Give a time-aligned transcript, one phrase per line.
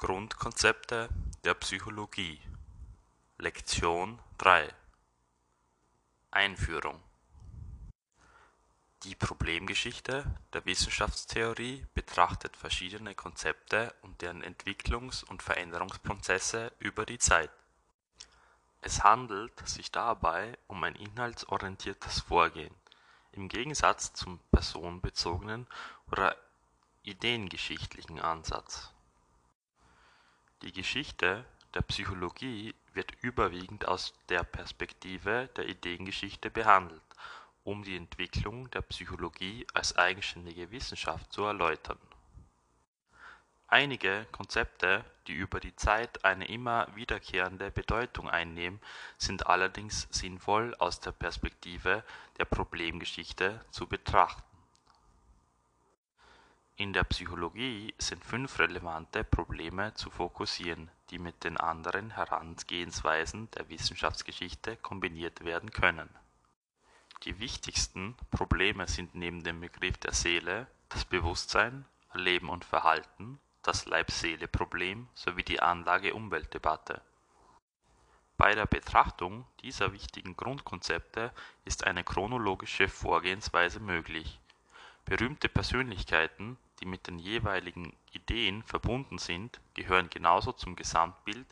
[0.00, 1.08] Grundkonzepte
[1.42, 2.40] der Psychologie
[3.36, 4.72] Lektion 3
[6.30, 7.02] Einführung
[9.02, 17.50] Die Problemgeschichte der Wissenschaftstheorie betrachtet verschiedene Konzepte und deren Entwicklungs- und Veränderungsprozesse über die Zeit.
[18.80, 22.74] Es handelt sich dabei um ein inhaltsorientiertes Vorgehen,
[23.32, 25.66] im Gegensatz zum personenbezogenen
[26.12, 26.36] oder
[27.02, 28.92] ideengeschichtlichen Ansatz.
[30.62, 31.44] Die Geschichte
[31.74, 37.00] der Psychologie wird überwiegend aus der Perspektive der Ideengeschichte behandelt,
[37.62, 41.98] um die Entwicklung der Psychologie als eigenständige Wissenschaft zu erläutern.
[43.68, 48.80] Einige Konzepte, die über die Zeit eine immer wiederkehrende Bedeutung einnehmen,
[49.18, 52.02] sind allerdings sinnvoll aus der Perspektive
[52.38, 54.47] der Problemgeschichte zu betrachten.
[56.80, 63.68] In der Psychologie sind fünf relevante Probleme zu fokussieren, die mit den anderen Herangehensweisen der
[63.68, 66.08] Wissenschaftsgeschichte kombiniert werden können.
[67.24, 73.86] Die wichtigsten Probleme sind neben dem Begriff der Seele das Bewusstsein, Erleben und Verhalten, das
[73.86, 77.02] Leib-Seele-Problem sowie die Anlage-Umwelt-Debatte.
[78.36, 81.32] Bei der Betrachtung dieser wichtigen Grundkonzepte
[81.64, 84.38] ist eine chronologische Vorgehensweise möglich.
[85.04, 91.46] Berühmte Persönlichkeiten die mit den jeweiligen Ideen verbunden sind, gehören genauso zum Gesamtbild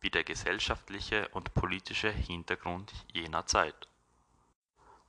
[0.00, 3.88] wie der gesellschaftliche und politische Hintergrund jener Zeit.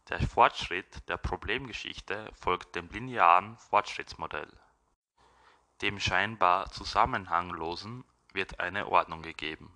[0.10, 4.52] Der Fortschritt der Problemgeschichte folgt dem linearen Fortschrittsmodell.
[5.82, 9.72] Dem scheinbar Zusammenhanglosen wird eine Ordnung gegeben.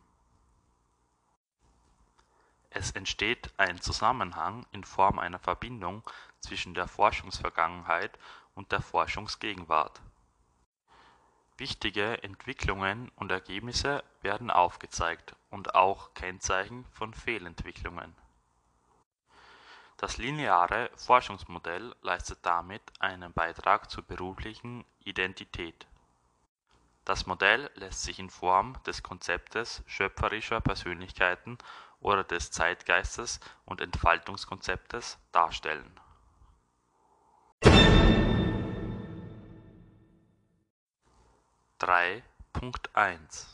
[2.70, 6.04] Es entsteht ein Zusammenhang in Form einer Verbindung
[6.40, 8.20] zwischen der Forschungsvergangenheit
[8.58, 10.02] und der Forschungsgegenwart.
[11.58, 18.16] Wichtige Entwicklungen und Ergebnisse werden aufgezeigt und auch Kennzeichen von Fehlentwicklungen.
[19.98, 25.88] Das lineare Forschungsmodell leistet damit einen Beitrag zur beruflichen Identität.
[27.06, 31.58] Das Modell lässt sich in Form des Konzeptes schöpferischer Persönlichkeiten
[32.00, 36.00] oder des Zeitgeistes und Entfaltungskonzeptes darstellen
[41.80, 43.46] 3.1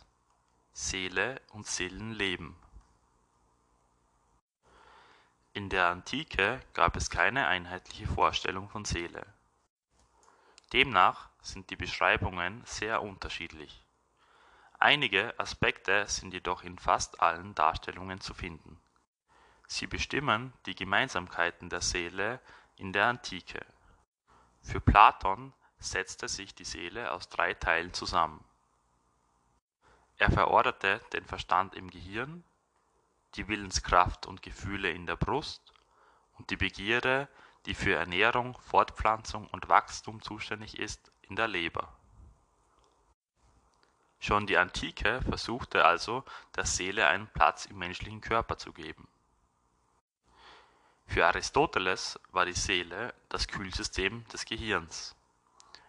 [0.71, 2.55] Seele und Seelenleben
[5.51, 9.25] In der Antike gab es keine einheitliche Vorstellung von Seele.
[10.71, 13.85] Demnach sind die Beschreibungen sehr unterschiedlich.
[14.79, 18.79] Einige Aspekte sind jedoch in fast allen Darstellungen zu finden.
[19.67, 22.39] Sie bestimmen die Gemeinsamkeiten der Seele
[22.77, 23.65] in der Antike.
[24.61, 25.51] Für Platon
[25.83, 28.43] setzte sich die Seele aus drei Teilen zusammen.
[30.17, 32.43] Er verortete den Verstand im Gehirn,
[33.35, 35.73] die Willenskraft und Gefühle in der Brust
[36.37, 37.27] und die Begierde,
[37.65, 41.93] die für Ernährung, Fortpflanzung und Wachstum zuständig ist, in der Leber.
[44.19, 46.23] Schon die Antike versuchte also,
[46.55, 49.07] der Seele einen Platz im menschlichen Körper zu geben.
[51.07, 55.15] Für Aristoteles war die Seele das Kühlsystem des Gehirns.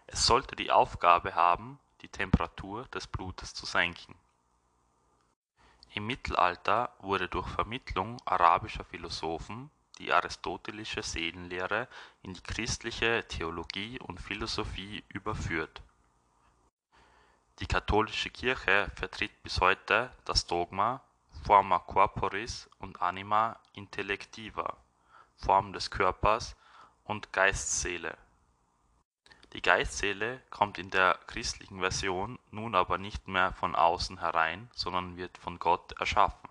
[0.07, 4.15] Es sollte die Aufgabe haben, die Temperatur des Blutes zu senken.
[5.93, 11.87] Im Mittelalter wurde durch Vermittlung arabischer Philosophen die aristotelische Seelenlehre
[12.21, 15.81] in die christliche Theologie und Philosophie überführt.
[17.59, 21.01] Die katholische Kirche vertritt bis heute das Dogma
[21.45, 24.75] Forma corporis und anima intellectiva
[25.37, 26.55] Form des Körpers
[27.05, 28.17] und Geist-Seele
[29.55, 35.15] die Geistseele kommt in der christlichen Version nun aber nicht mehr von außen herein, sondern
[35.15, 36.49] wird von Gott erschaffen.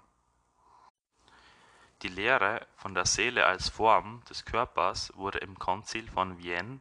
[2.00, 6.81] Die Lehre von der Seele als Form des Körpers wurde im Konzil von Vienne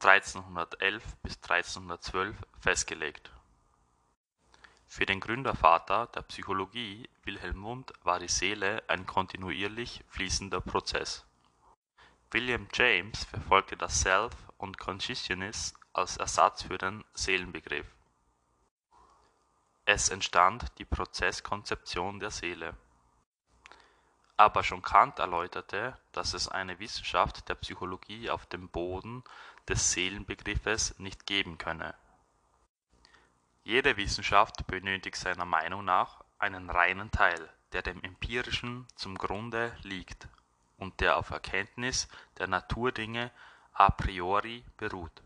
[0.00, 3.30] 1311 bis 1312 festgelegt.
[4.88, 11.24] Für den Gründervater der Psychologie Wilhelm Wundt war die Seele ein kontinuierlich fließender Prozess.
[12.32, 14.32] William James verfolgte das Self
[14.62, 17.86] und Consciousness als Ersatz für den Seelenbegriff.
[19.84, 22.76] Es entstand die Prozesskonzeption der Seele.
[24.36, 29.24] Aber schon Kant erläuterte, dass es eine Wissenschaft der Psychologie auf dem Boden
[29.68, 31.94] des Seelenbegriffes nicht geben könne.
[33.64, 40.28] Jede Wissenschaft benötigt seiner Meinung nach einen reinen Teil, der dem Empirischen zum Grunde liegt
[40.76, 43.32] und der auf Erkenntnis der Naturdinge
[43.72, 45.22] a priori beruht.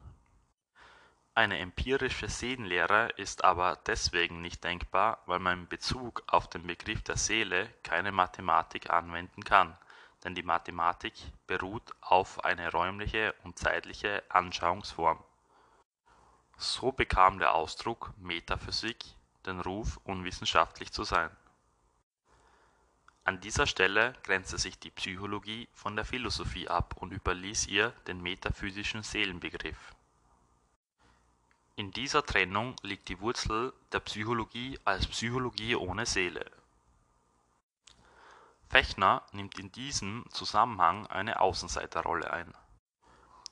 [1.35, 7.03] Eine empirische Seelenlehre ist aber deswegen nicht denkbar, weil man in Bezug auf den Begriff
[7.03, 9.77] der Seele keine Mathematik anwenden kann,
[10.25, 11.13] denn die Mathematik
[11.47, 15.23] beruht auf eine räumliche und zeitliche Anschauungsform.
[16.57, 19.05] So bekam der Ausdruck Metaphysik
[19.45, 21.31] den Ruf, unwissenschaftlich zu sein.
[23.27, 28.23] An dieser Stelle grenzte sich die Psychologie von der Philosophie ab und überließ ihr den
[28.23, 29.95] metaphysischen Seelenbegriff
[31.79, 36.51] in dieser Trennung liegt die Wurzel der Psychologie als Psychologie ohne Seele.
[38.71, 42.55] Fechner nimmt in diesem Zusammenhang eine Außenseiterrolle ein.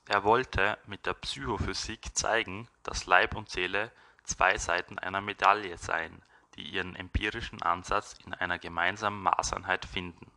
[0.07, 3.93] Er wollte mit der Psychophysik zeigen, dass Leib und Seele
[4.23, 6.23] zwei Seiten einer Medaille seien,
[6.57, 10.31] die ihren empirischen Ansatz in einer gemeinsamen Maßeinheit finden.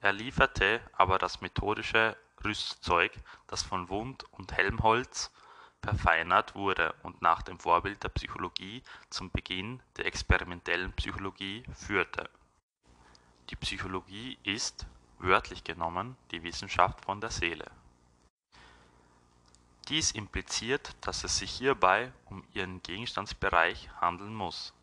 [0.00, 3.12] Er lieferte aber das methodische Rüstzeug,
[3.46, 5.32] das von Wundt und Helmholtz
[5.82, 12.28] verfeinert wurde und nach dem Vorbild der Psychologie zum Beginn der experimentellen Psychologie führte.
[13.50, 14.86] Die Psychologie ist,
[15.18, 17.70] wörtlich genommen, die Wissenschaft von der Seele.
[19.88, 24.74] Dies impliziert, dass es sich hierbei um ihren Gegenstandsbereich handeln muss.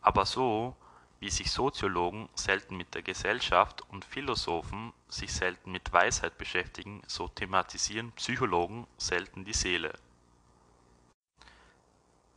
[0.00, 0.76] Aber so
[1.20, 7.28] wie sich Soziologen selten mit der Gesellschaft und Philosophen sich selten mit Weisheit beschäftigen, so
[7.28, 9.92] thematisieren Psychologen selten die Seele.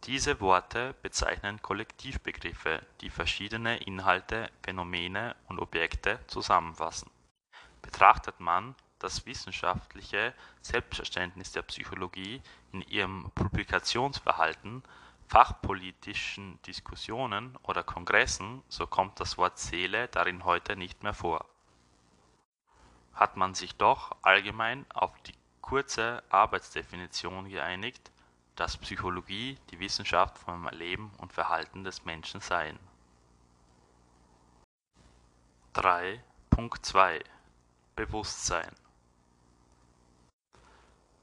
[0.04, 7.10] Diese Worte bezeichnen Kollektivbegriffe, die verschiedene Inhalte, Phänomene und Objekte zusammenfassen.
[7.82, 12.42] Betrachtet man das wissenschaftliche Selbstverständnis der Psychologie
[12.74, 14.84] in ihrem Publikationsverhalten
[15.34, 21.44] fachpolitischen Diskussionen oder Kongressen, so kommt das Wort Seele darin heute nicht mehr vor.
[23.16, 28.12] Hat man sich doch allgemein auf die kurze Arbeitsdefinition geeinigt,
[28.56, 32.78] dass Psychologie die Wissenschaft vom Leben und Verhalten des Menschen seien.
[35.74, 37.24] 3.2
[37.96, 38.83] Bewusstsein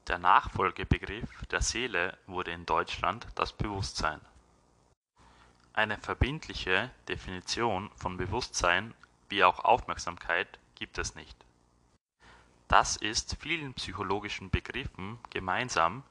[0.07, 4.19] der Nachfolgebegriff der Seele wurde in Deutschland das Bewusstsein.
[5.73, 8.93] Eine verbindliche Definition von Bewusstsein
[9.29, 11.37] wie auch Aufmerksamkeit gibt es nicht.
[12.67, 16.03] Das ist vielen psychologischen Begriffen gemeinsam,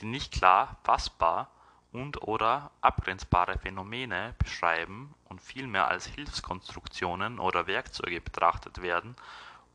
[0.00, 1.50] die nicht klar fassbar
[1.92, 9.16] und/oder abgrenzbare Phänomene beschreiben und vielmehr als Hilfskonstruktionen oder Werkzeuge betrachtet werden,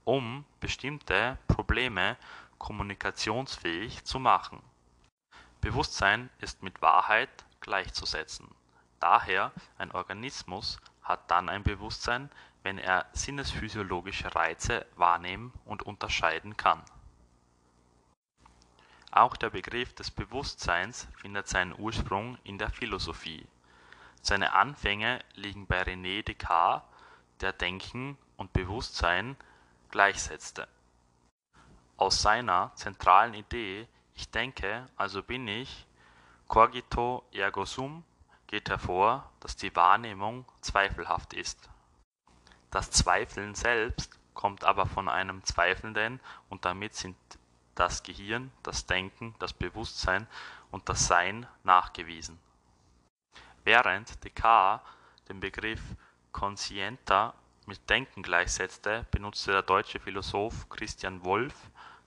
[0.06, 2.16] um bestimmte Probleme
[2.58, 4.62] kommunikationsfähig zu machen.
[5.62, 7.30] Bewusstsein ist mit Wahrheit
[7.60, 8.48] gleichzusetzen.
[9.00, 12.30] Daher ein Organismus hat dann ein Bewusstsein,
[12.64, 16.84] wenn er sinnesphysiologische Reize wahrnehmen und unterscheiden kann.
[19.12, 23.48] Auch der Begriff des Bewusstseins findet seinen Ursprung in der Philosophie.
[24.22, 26.88] Seine Anfänge liegen bei René Descartes,
[27.42, 29.38] der Denken und Bewusstsein
[29.90, 30.68] gleichsetzte
[31.98, 35.86] aus seiner zentralen Idee Ich denke, also bin ich
[36.48, 38.04] (cogito ergo sum)
[38.48, 41.70] geht hervor, dass die Wahrnehmung zweifelhaft ist.
[42.72, 46.20] Das Zweifeln selbst kommt aber von einem Zweifelnden
[46.50, 47.18] und damit sind
[47.74, 50.28] das Gehirn, das Denken, das Bewusstsein
[50.72, 52.40] und das Sein nachgewiesen.
[53.64, 54.86] Während Descartes
[55.28, 55.82] den Begriff
[56.32, 57.34] conscienta
[57.66, 61.56] mit Denken gleichsetzte, benutzte der deutsche Philosoph Christian Wolff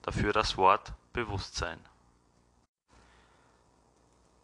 [0.09, 1.79] dafür das Wort Bewusstsein.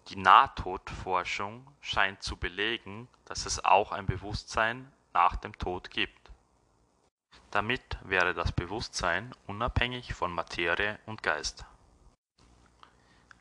[0.10, 6.29] Die Nahtodforschung scheint zu belegen, dass es auch ein Bewusstsein nach dem Tod gibt.
[7.50, 11.65] Damit wäre das Bewusstsein unabhängig von Materie und Geist.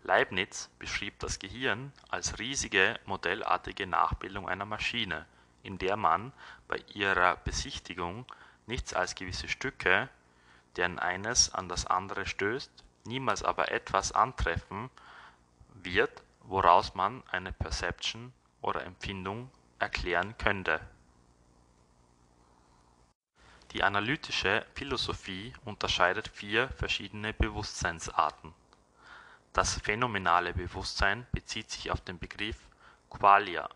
[0.02, 5.26] Leibniz beschrieb das Gehirn als riesige modellartige Nachbildung einer Maschine,
[5.62, 6.33] in der man
[6.69, 8.25] bei ihrer Besichtigung
[8.64, 10.09] nichts als gewisse Stücke
[10.76, 12.71] deren eines an das andere stößt,
[13.04, 14.90] niemals aber etwas antreffen
[15.75, 20.81] wird, woraus man eine Perception oder Empfindung erklären könnte.
[23.73, 28.54] Die analytische Philosophie unterscheidet vier verschiedene Bewusstseinsarten.
[29.52, 32.57] Das phänomenale Bewusstsein bezieht sich auf den Begriff
[33.11, 33.69] Qualia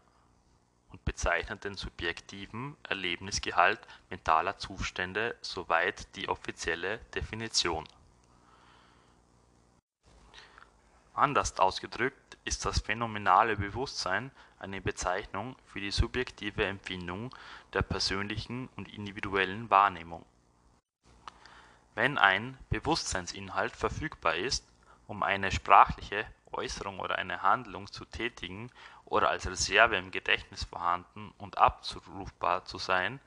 [0.90, 3.80] und bezeichnet den subjektiven Erlebnisgehalt
[4.11, 7.87] mentaler Zustände soweit die offizielle Definition.
[11.14, 14.30] Anders ausgedrückt ist das phänomenale Bewusstsein
[14.61, 17.35] eine Bezeichnung für die subjektive Empfindung
[17.73, 20.25] der persönlichen und individuellen Wahrnehmung.
[21.95, 24.64] Wenn ein Bewusstseinsinhalt verfügbar ist,
[25.09, 28.71] um eine sprachliche Äußerung oder eine Handlung zu tätigen
[29.05, 33.21] oder als Reserve im Gedächtnis vorhanden und abrufbar zu sein,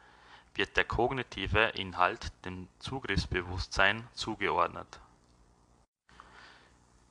[0.55, 4.99] wird der kognitive Inhalt dem Zugriffsbewusstsein zugeordnet.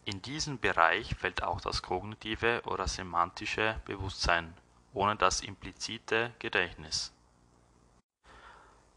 [0.04, 4.54] In diesen Bereich fällt auch das kognitive oder semantische Bewusstsein
[4.92, 7.12] ohne das implizite Gedächtnis.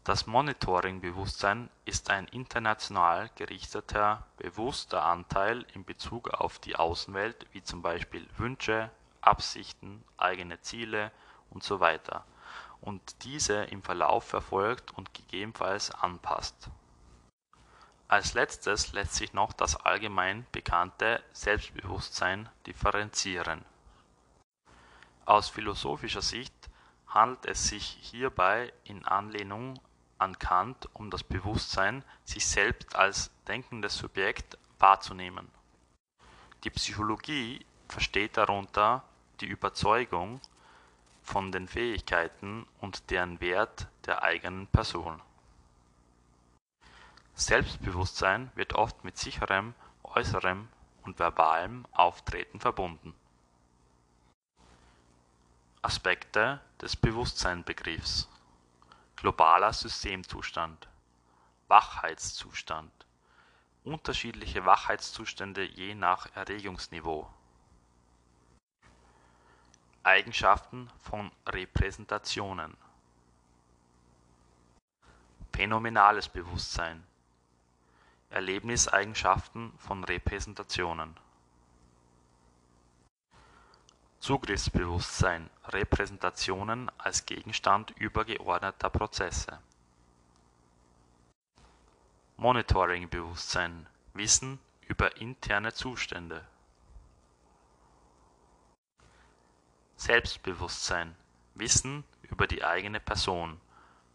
[0.04, 7.80] Das Monitoring-Bewusstsein ist ein international gerichteter, bewusster Anteil in Bezug auf die Außenwelt wie zum
[7.80, 8.90] Beispiel Wünsche,
[9.22, 11.10] Absichten, eigene Ziele
[11.54, 11.98] usw.
[12.82, 16.68] und diese im Verlauf verfolgt und gegebenenfalls anpasst.
[18.06, 23.64] Als letztes lässt sich noch das allgemein bekannte Selbstbewusstsein differenzieren.
[25.24, 26.52] Aus philosophischer Sicht
[27.06, 29.80] handelt es sich hierbei in Anlehnung
[30.24, 35.48] an Kant um das Bewusstsein, sich selbst als denkendes Subjekt wahrzunehmen.
[36.64, 39.04] Die Psychologie versteht darunter
[39.40, 40.40] die Überzeugung
[41.22, 45.20] von den Fähigkeiten und deren Wert der eigenen Person.
[47.34, 50.68] Selbstbewusstsein wird oft mit sicherem äußerem
[51.02, 53.14] und verbalem Auftreten verbunden.
[55.82, 58.28] Aspekte des Bewusstseinbegriffs
[59.16, 60.88] globaler Systemzustand
[61.68, 62.92] Wachheitszustand
[63.84, 67.28] unterschiedliche Wachheitszustände je nach Erregungsniveau.
[70.02, 72.76] Eigenschaften von Repräsentationen.
[75.52, 77.06] Phänomenales Bewusstsein.
[78.30, 81.16] Erlebniseigenschaften von Repräsentationen
[84.24, 89.60] Zugriffsbewusstsein Repräsentationen als Gegenstand übergeordneter Prozesse.
[92.38, 96.42] Monitoring-Bewusstsein Wissen über interne Zustände.
[99.96, 101.14] Selbstbewusstsein
[101.52, 103.60] Wissen über die eigene Person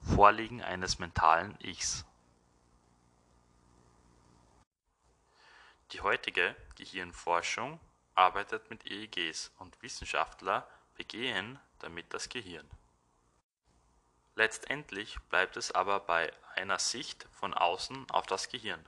[0.02, 2.04] Vorliegen eines mentalen Ichs.
[5.92, 7.80] Die heutige Gehirnforschung
[8.20, 12.70] arbeitet mit EEGs und Wissenschaftler begehen damit das Gehirn.
[14.36, 18.86] Letztendlich bleibt es aber bei einer Sicht von außen auf das Gehirn.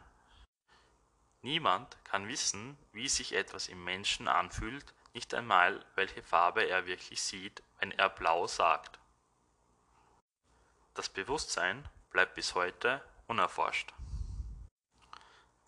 [1.41, 7.21] Niemand kann wissen, wie sich etwas im Menschen anfühlt, nicht einmal welche Farbe er wirklich
[7.21, 8.99] sieht, wenn er blau sagt.
[10.93, 13.93] Das Bewusstsein bleibt bis heute unerforscht.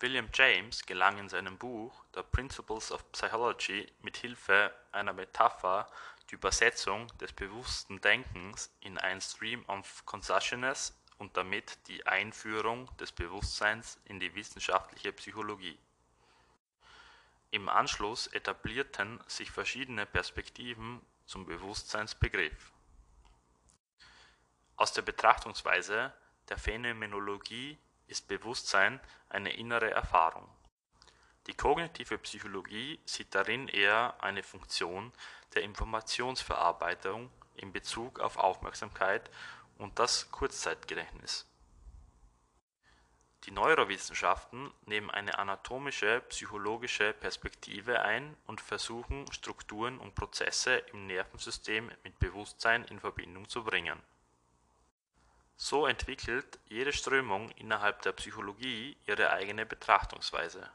[0.00, 5.88] William James gelang in seinem Buch The Principles of Psychology mit Hilfe einer Metapher
[6.30, 13.12] die Übersetzung des bewussten Denkens in ein Stream of Consciousness und damit die Einführung des
[13.12, 15.78] Bewusstseins in die wissenschaftliche Psychologie.
[17.52, 22.72] Im Anschluss etablierten sich verschiedene Perspektiven zum Bewusstseinsbegriff.
[24.76, 26.12] Aus der Betrachtungsweise
[26.48, 30.48] der Phänomenologie ist Bewusstsein eine innere Erfahrung.
[31.46, 35.12] Die kognitive Psychologie sieht darin eher eine Funktion
[35.54, 39.30] der Informationsverarbeitung in Bezug auf Aufmerksamkeit
[39.76, 41.46] und das Kurzzeitgedächtnis.
[43.44, 51.90] Die Neurowissenschaften nehmen eine anatomische psychologische Perspektive ein und versuchen Strukturen und Prozesse im Nervensystem
[52.02, 54.02] mit Bewusstsein in Verbindung zu bringen
[55.56, 60.70] so entwickelt jede Strömung innerhalb der Psychologie ihre eigene Betrachtungsweise.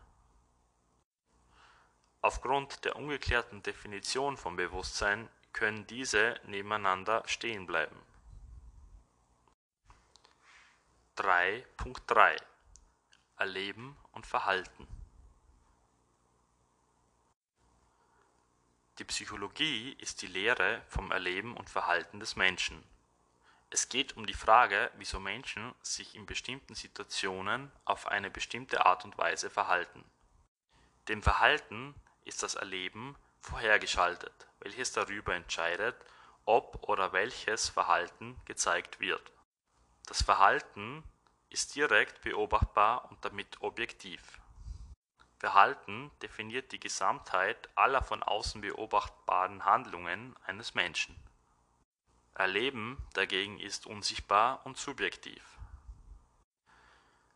[2.21, 7.97] Aufgrund der ungeklärten Definition von Bewusstsein können diese nebeneinander stehen bleiben.
[11.17, 12.37] 3.3
[13.37, 14.87] Erleben und Verhalten
[18.99, 22.83] Die Psychologie ist die Lehre vom Erleben und Verhalten des Menschen
[23.71, 29.05] es geht um die Frage, wieso Menschen sich in bestimmten Situationen auf eine bestimmte Art
[29.05, 30.03] und Weise verhalten.
[31.07, 31.93] Dem Verhalten
[32.25, 35.95] ist das Erleben vorhergeschaltet, welches darüber entscheidet,
[36.45, 39.31] ob oder welches Verhalten gezeigt wird.
[40.07, 41.03] Das Verhalten
[41.49, 44.39] ist direkt beobachtbar und damit objektiv.
[45.37, 51.15] Verhalten definiert die Gesamtheit aller von außen beobachtbaren Handlungen eines Menschen
[52.39, 55.43] Erleben dagegen ist unsichtbar und subjektiv.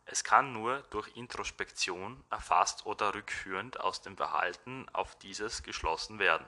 [0.05, 6.47] Es kann nur durch Introspektion erfasst oder rückführend aus dem Verhalten auf dieses geschlossen werden.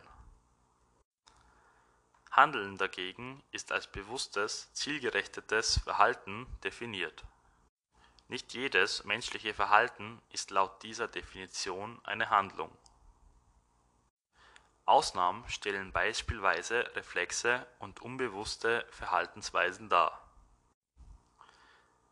[2.31, 7.25] Handeln dagegen ist als bewusstes, zielgerichtetes Verhalten definiert.
[8.29, 12.71] Nicht jedes menschliche Verhalten ist laut dieser Definition eine Handlung
[14.85, 20.21] Ausnahmen stellen beispielsweise Reflexe und unbewusste Verhaltensweisen dar.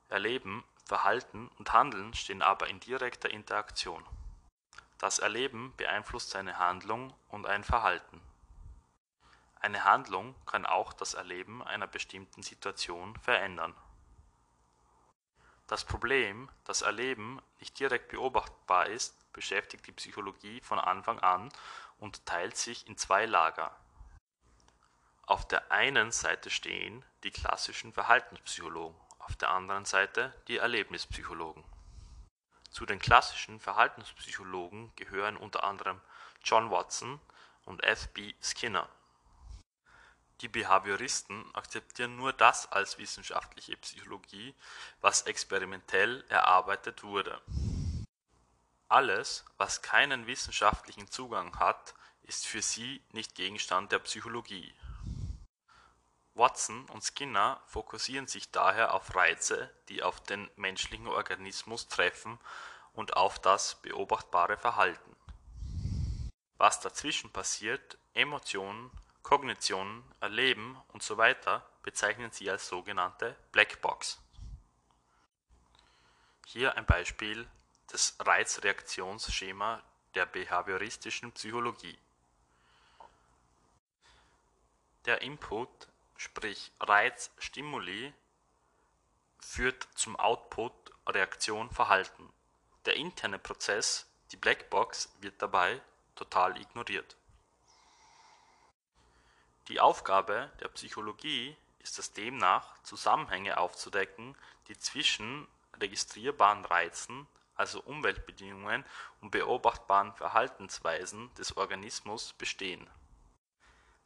[0.09, 4.03] Erleben, Verhalten und Handeln stehen aber in direkter Interaktion.
[4.97, 8.21] Das Erleben beeinflusst seine Handlung und ein Verhalten.
[9.59, 13.75] Eine Handlung kann auch das Erleben einer bestimmten Situation verändern.
[15.67, 21.49] Das Problem, dass Erleben nicht direkt beobachtbar ist, beschäftigt die Psychologie von Anfang an
[21.99, 23.75] und teilt sich in zwei Lager.
[25.25, 31.63] Auf der einen Seite stehen die klassischen Verhaltenspsychologen, auf der anderen Seite die Erlebnispsychologen.
[32.71, 36.01] Zu den klassischen Verhaltenspsychologen gehören unter anderem
[36.43, 37.21] John Watson
[37.65, 38.09] und F.
[38.09, 38.33] B.
[38.41, 38.89] Skinner.
[40.41, 44.53] Die Behavioristen akzeptieren nur das als wissenschaftliche Psychologie,
[44.99, 47.39] was experimentell erarbeitet wurde.
[48.93, 54.71] Alles, was keinen wissenschaftlichen Zugang hat, ist für sie nicht Gegenstand der Psychologie.
[56.35, 62.37] Watson und Skinner fokussieren sich daher auf Reize, die auf den menschlichen Organismus treffen
[62.93, 65.15] und auf das beobachtbare Verhalten.
[66.57, 68.91] Was dazwischen passiert, Emotionen,
[69.23, 71.33] Kognition, Erleben usw.
[71.81, 74.21] bezeichnen sie als sogenannte Blackbox.
[76.45, 77.49] Hier ein Beispiel
[77.93, 79.83] das Reizreaktionsschema
[80.15, 81.95] der behavioristischen Psychologie.
[85.05, 85.69] Der Input,
[86.17, 88.11] sprich Reiz-Stimuli,
[89.39, 90.73] führt zum Output
[91.07, 92.33] Reaktion-Verhalten.
[92.85, 95.79] Der interne Prozess, die Blackbox, wird dabei
[96.15, 97.15] total ignoriert.
[99.67, 104.35] Die Aufgabe der Psychologie ist es demnach, Zusammenhänge aufzudecken,
[104.67, 105.47] die zwischen
[105.79, 108.85] registrierbaren Reizen also Umweltbedingungen
[109.21, 112.89] und beobachtbaren Verhaltensweisen des Organismus bestehen.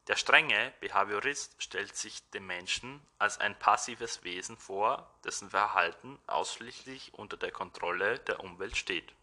[0.08, 7.14] Der strenge Behaviorist stellt sich den Menschen als ein passives Wesen vor, dessen Verhalten ausschließlich
[7.14, 9.14] unter der Kontrolle der Umwelt steht.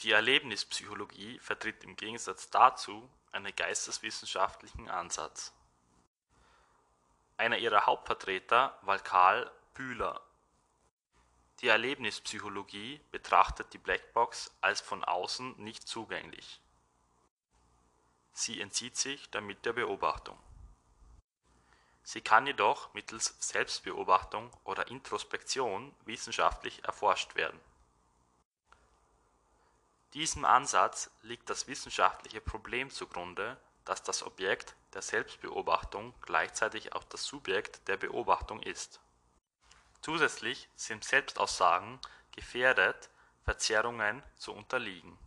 [0.00, 5.52] Die Erlebnispsychologie vertritt im Gegensatz dazu einen geisteswissenschaftlichen Ansatz.
[7.36, 10.20] Einer ihrer Hauptvertreter war Karl Bühler
[11.60, 16.60] die Erlebnispsychologie betrachtet die Blackbox als von außen nicht zugänglich.
[18.32, 20.38] Sie entzieht sich damit der Beobachtung.
[22.04, 27.58] Sie kann jedoch mittels Selbstbeobachtung oder Introspektion wissenschaftlich erforscht werden.
[30.14, 37.24] Diesem Ansatz liegt das wissenschaftliche Problem zugrunde, dass das Objekt der Selbstbeobachtung gleichzeitig auch das
[37.24, 39.00] Subjekt der Beobachtung ist
[40.00, 41.98] Zusätzlich sind Selbstaussagen
[42.32, 43.10] gefährdet,
[43.42, 45.18] Verzerrungen zu unterliegen.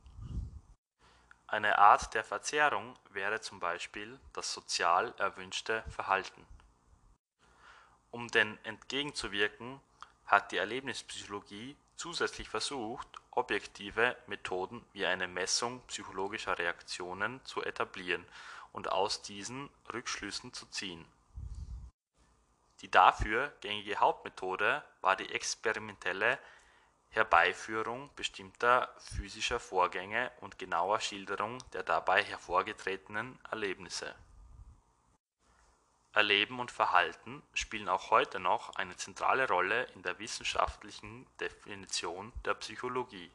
[1.48, 6.46] Eine Art der Verzerrung wäre zum Beispiel das sozial erwünschte Verhalten.
[8.10, 9.82] Um dem entgegenzuwirken,
[10.26, 18.26] hat die Erlebnispsychologie zusätzlich versucht, objektive Methoden wie eine Messung psychologischer Reaktionen zu etablieren
[18.72, 21.06] und aus diesen Rückschlüssen zu ziehen
[22.82, 26.40] die dafür gängige Hauptmethode war die experimentelle
[27.10, 34.16] Herbeiführung bestimmter physischer Vorgänge und genauer Schilderung der dabei hervorgetretenen Erlebnisse.
[36.14, 42.56] Erleben und Verhalten spielen auch heute noch eine zentrale Rolle in der wissenschaftlichen Definition der
[42.56, 43.32] Psychologie.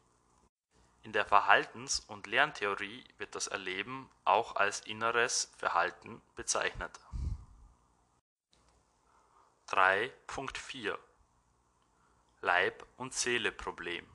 [1.03, 6.99] In der Verhaltens und Lerntheorie wird das Erleben auch als inneres Verhalten bezeichnet
[9.69, 10.97] 3.4
[12.41, 14.07] Leib und Seele-Problem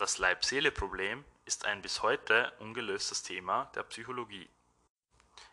[0.00, 4.48] Das Leib-Seele-Problem ist ein bis heute ungelöstes Thema der Psychologie.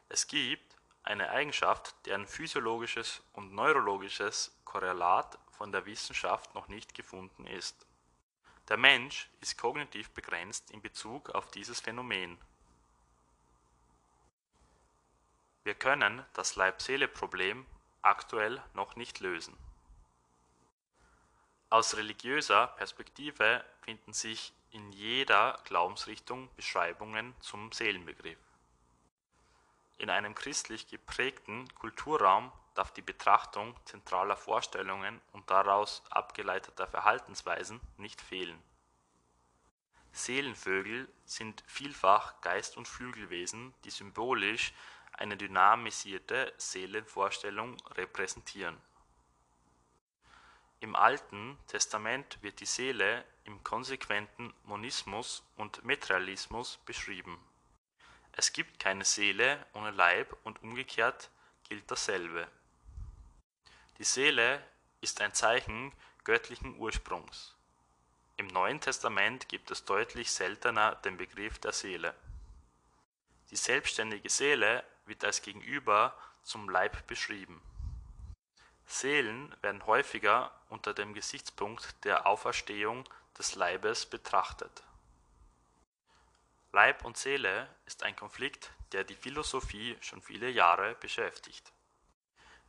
[0.08, 7.46] Es gibt eine Eigenschaft, deren physiologisches und neurologisches Korrelat von der Wissenschaft noch nicht gefunden
[7.46, 7.86] ist.
[8.70, 12.38] Der Mensch ist kognitiv begrenzt in Bezug auf dieses Phänomen
[15.68, 17.66] Wir können das Leib-Seele-Problem
[18.02, 19.54] aktuell noch nicht lösen.
[21.70, 28.40] Aus religiöser Perspektive finden sich in jeder Glaubensrichtung Beschreibungen zum Seelenbegriff.
[29.98, 38.22] In einem christlich geprägten Kulturraum darf die Betrachtung zentraler Vorstellungen und daraus abgeleiteter Verhaltensweisen nicht
[38.22, 38.64] fehlen.
[40.14, 44.72] Seelenvögel sind vielfach Geist- und Flügelwesen, die symbolisch
[45.18, 48.78] eine dynamisierte Seelenvorstellung repräsentieren.
[50.80, 57.40] Im Alten Testament wird die Seele im konsequenten Monismus und Materialismus beschrieben.
[58.32, 61.32] Es gibt keine Seele ohne Leib und umgekehrt
[61.68, 62.48] gilt dasselbe.
[63.98, 64.64] Die Seele
[65.02, 65.92] ist ein Zeichen
[66.24, 67.56] göttlichen Ursprungs.
[68.36, 72.14] Im Neuen Testament gibt es deutlich seltener den Begriff der Seele.
[73.50, 77.62] Die selbstständige Seele wird als Gegenüber zum Leib beschrieben.
[78.86, 83.04] Seelen werden häufiger unter dem Gesichtspunkt der Auferstehung
[83.38, 84.84] des Leibes betrachtet.
[86.72, 91.72] Leib und Seele ist ein Konflikt, der die Philosophie schon viele Jahre beschäftigt.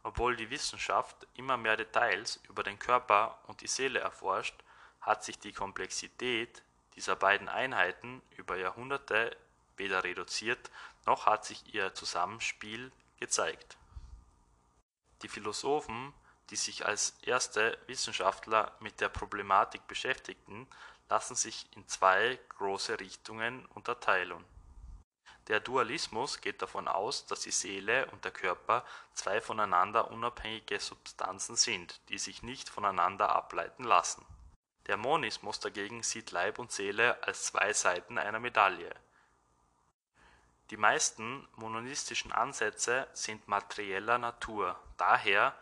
[0.02, 4.54] Obwohl die Wissenschaft immer mehr Details über den Körper und die Seele erforscht,
[5.00, 6.62] hat sich die Komplexität
[6.94, 9.36] dieser beiden Einheiten über Jahrhunderte
[9.78, 10.70] weder reduziert
[11.06, 13.78] noch hat sich ihr Zusammenspiel gezeigt.
[15.22, 16.12] Die Philosophen,
[16.50, 20.68] die sich als erste Wissenschaftler mit der Problematik beschäftigten,
[21.08, 24.44] lassen sich in zwei große Richtungen unterteilen.
[25.48, 31.56] Der Dualismus geht davon aus, dass die Seele und der Körper zwei voneinander unabhängige Substanzen
[31.56, 34.26] sind, die sich nicht voneinander ableiten lassen.
[34.86, 38.94] Der Monismus dagegen sieht Leib und Seele als zwei Seiten einer Medaille.
[40.70, 45.54] Die meisten monistischen Ansätze sind materieller Natur, daher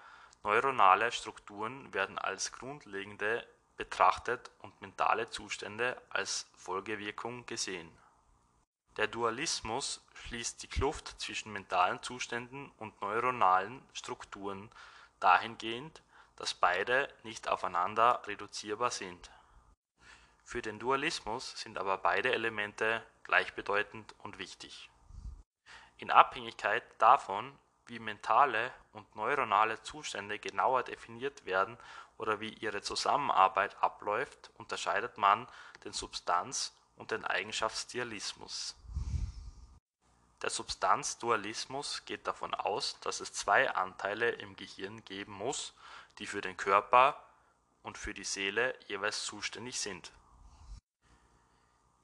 [0.43, 7.91] neuronale Strukturen werden als grundlegende betrachtet und mentale Zustände als Folgewirkung gesehen.
[8.97, 14.71] Der Dualismus schließt die Kluft zwischen mentalen Zuständen und neuronalen Strukturen
[15.21, 16.03] dahingehend,
[16.37, 19.31] dass beide nicht aufeinander reduzierbar sind.
[20.45, 24.91] Für den Dualismus sind aber beide Elemente gleichbedeutend und wichtig.
[25.99, 31.79] In Abhängigkeit davon, wie mentale und neuronale Zustände genauer definiert werden
[32.19, 35.47] oder wie ihre Zusammenarbeit abläuft, unterscheidet man
[35.85, 38.75] den Substanz- und den Eigenschaftsdualismus.
[40.43, 45.73] Der Substanzdualismus geht davon aus, dass es zwei Anteile im Gehirn geben muss,
[46.19, 47.23] die für den Körper
[47.83, 50.13] und für die Seele jeweils zuständig sind.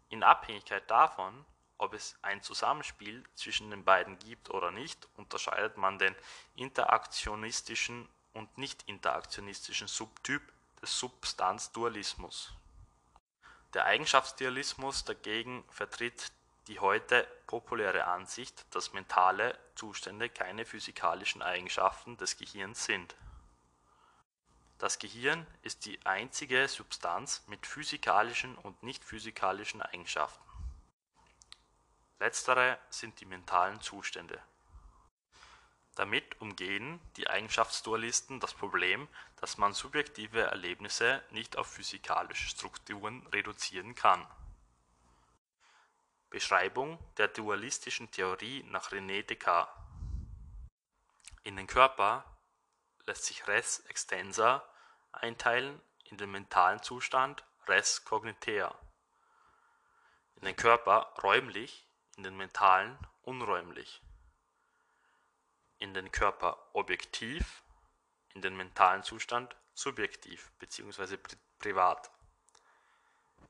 [0.09, 1.44] In Abhängigkeit davon,
[1.83, 6.14] ob es ein Zusammenspiel zwischen den beiden gibt oder nicht, unterscheidet man den
[6.55, 10.42] interaktionistischen und nicht-interaktionistischen Subtyp
[10.81, 12.53] des Substanzdualismus.
[13.75, 16.31] Der Eigenschaftsdualismus dagegen vertritt
[16.68, 23.16] die heute populäre Ansicht, dass mentale Zustände keine physikalischen Eigenschaften des Gehirns sind.
[24.79, 30.51] Das Gehirn ist die einzige Substanz mit physikalischen und nicht-physikalischen Eigenschaften.
[32.22, 34.40] Letztere sind die mentalen Zustände.
[35.96, 39.08] Damit umgehen die Eigenschaftsdualisten das Problem,
[39.40, 44.24] dass man subjektive Erlebnisse nicht auf physikalische Strukturen reduzieren kann.
[46.30, 49.74] Beschreibung der dualistischen Theorie nach René Descartes
[51.42, 52.24] In den Körper
[53.04, 54.62] lässt sich res extensa
[55.11, 58.72] einteilen in den mentalen Zustand res cognitea,
[60.37, 61.85] in den Körper räumlich,
[62.16, 64.03] in den mentalen unräumlich
[65.83, 67.64] in den Körper objektiv,
[68.35, 71.18] in den mentalen Zustand subjektiv bzw.
[71.59, 72.11] privat.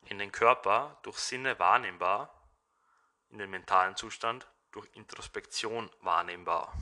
[0.07, 2.35] In den Körper durch Sinne wahrnehmbar,
[3.29, 6.73] in den mentalen Zustand durch Introspektion wahrnehmbar.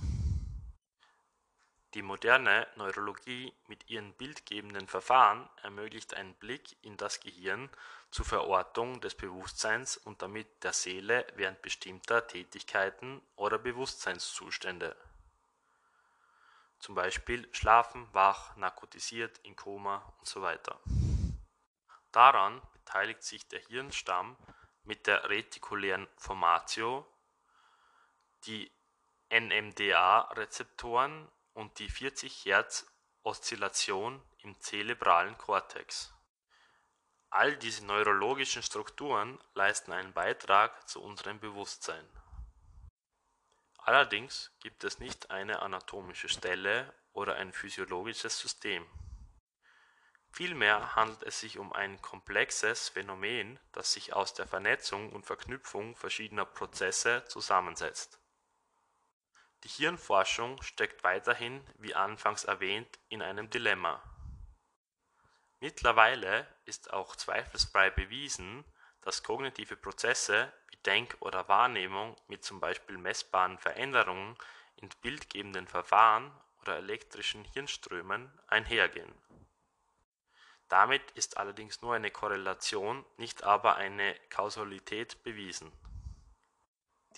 [1.94, 7.68] Die moderne Neurologie mit ihren bildgebenden Verfahren ermöglicht einen Blick in das Gehirn
[8.10, 14.96] zur Verortung des Bewusstseins und damit der Seele während bestimmter Tätigkeiten oder Bewusstseinszustände
[16.80, 20.80] zum Beispiel schlafen, wach, narkotisiert, in Koma und so weiter.
[22.10, 24.36] Daran beteiligt sich der Hirnstamm
[24.84, 27.06] mit der retikulären Formatio,
[28.46, 28.72] die
[29.30, 32.86] NMDA-Rezeptoren und die 40 Hertz
[33.22, 36.14] Oszillation im zerebralen Kortex.
[37.28, 42.08] All diese neurologischen Strukturen leisten einen Beitrag zu unserem Bewusstsein
[43.84, 48.86] Allerdings gibt es nicht eine anatomische Stelle oder ein physiologisches System.
[50.30, 55.96] Vielmehr handelt es sich um ein komplexes Phänomen, das sich aus der Vernetzung und Verknüpfung
[55.96, 58.19] verschiedener Prozesse zusammensetzt.
[59.64, 64.02] Die Hirnforschung steckt weiterhin, wie anfangs erwähnt, in einem Dilemma.
[65.60, 68.64] Mittlerweile ist auch zweifelsfrei bewiesen,
[69.02, 70.52] dass kognitive Prozesse
[70.86, 74.36] Denk oder Wahrnehmung mit zum Beispiel messbaren Veränderungen
[74.76, 79.12] in bildgebenden Verfahren oder elektrischen Hirnströmen einhergehen
[80.68, 85.70] Damit ist allerdings nur eine Korrelation, nicht aber eine Kausalität bewiesen.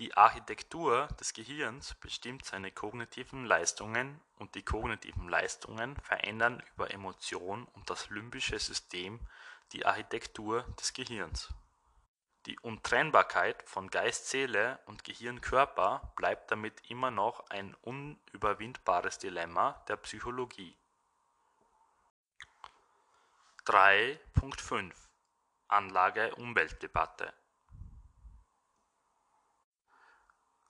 [0.03, 7.69] Die Architektur des Gehirns bestimmt seine kognitiven Leistungen und die kognitiven Leistungen verändern über Emotion
[7.75, 9.21] und das limbische System
[9.71, 11.55] die Architektur des Gehirns.
[12.47, 20.77] Die Untrennbarkeit von Geist-Seele und Gehirn-Körper bleibt damit immer noch ein unüberwindbares Dilemma der Psychologie.
[23.67, 24.93] 3.5
[25.69, 27.33] Anlage-Umwelt-Debatte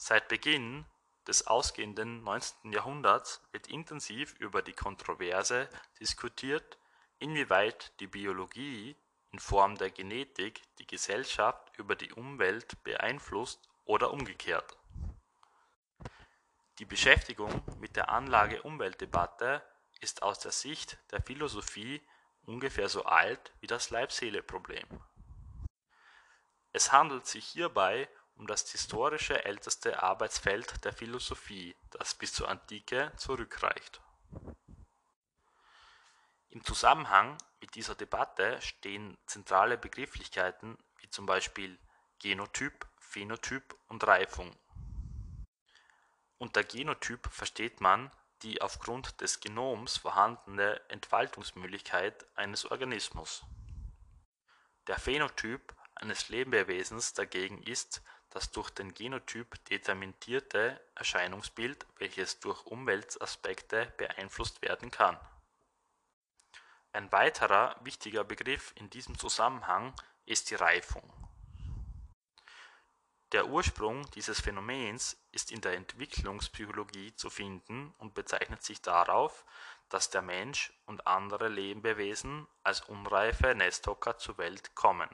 [0.05, 0.85] Seit Beginn
[1.29, 2.73] des ausgehenden 19.
[2.73, 5.69] Jahrhunderts wird intensiv über die Kontroverse
[6.01, 6.77] diskutiert,
[7.21, 8.97] inwieweit die Biologie
[9.31, 14.77] in Form der Genetik die Gesellschaft über die Umwelt beeinflusst oder umgekehrt.
[16.81, 19.63] Die Beschäftigung mit der Anlage-Umwelt-Debatte
[20.01, 22.03] ist aus der Sicht der Philosophie
[22.43, 25.01] ungefähr so alt wie das Leib-Seele-Problem.
[26.73, 33.13] Es handelt sich hierbei um das historische älteste Arbeitsfeld der Philosophie, das bis zur Antike
[33.17, 34.01] zurückreicht.
[36.49, 41.79] Im Zusammenhang mit dieser Debatte stehen zentrale Begrifflichkeiten wie zum Beispiel
[42.19, 44.55] Genotyp, Phänotyp und Reifung.
[46.39, 48.11] Unter Genotyp versteht man
[48.43, 53.45] die aufgrund des Genoms vorhandene Entfaltungsmöglichkeit eines Organismus.
[54.89, 63.93] Der Phänotyp eines Lebewesens dagegen ist das durch den Genotyp determinierte Erscheinungsbild, welches durch Umweltaspekte
[63.99, 65.19] beeinflusst werden kann.
[66.93, 71.11] Ein weiterer wichtiger Begriff in diesem Zusammenhang ist die Reifung.
[73.33, 79.45] Der Ursprung dieses Phänomens ist in der Entwicklungspsychologie zu finden und bezeichnet sich darauf,
[79.89, 85.09] dass der Mensch und andere Lebewesen als unreife Nesthocker zur Welt kommen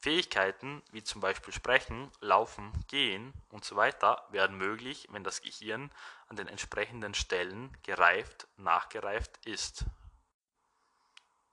[0.00, 3.92] Fähigkeiten wie zum Beispiel Sprechen, Laufen, Gehen usw.
[4.30, 5.90] werden möglich, wenn das Gehirn
[6.28, 9.84] an den entsprechenden Stellen gereift (nachgereift) ist.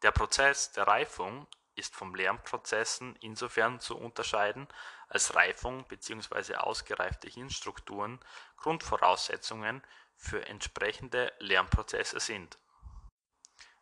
[0.04, 4.68] Der Prozess der Reifung ist von Lernprozessen insofern zu unterscheiden,
[5.08, 6.56] als Reifung bzw.
[6.56, 8.20] ausgereifte Hirnstrukturen
[8.58, 9.84] Grundvoraussetzungen
[10.16, 12.58] für entsprechende Lernprozesse sind.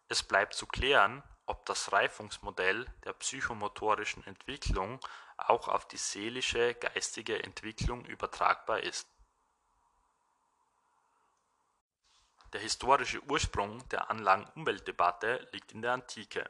[0.08, 1.24] Es bleibt zu klären
[1.54, 5.00] ob das Reifungsmodell der psychomotorischen Entwicklung
[5.38, 9.08] auch auf die seelische geistige Entwicklung übertragbar ist.
[12.54, 16.50] Der historische Ursprung der Anlagen-Umwelt-Debatte liegt in der Antike.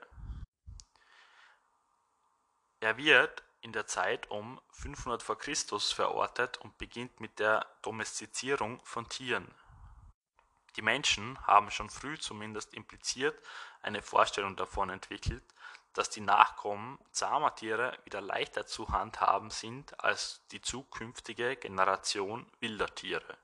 [2.80, 5.36] Er wird in der Zeit um 500 v.
[5.36, 5.80] Chr.
[5.80, 9.54] verortet und beginnt mit der Domestizierung von Tieren
[10.76, 13.40] die Menschen haben schon früh zumindest impliziert
[13.82, 15.44] eine Vorstellung davon entwickelt,
[15.94, 22.94] dass die Nachkommen zahmer Tiere wieder leichter zu handhaben sind als die zukünftige Generation wilder
[22.96, 23.38] Tiere.